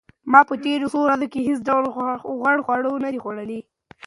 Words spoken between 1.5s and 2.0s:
ډول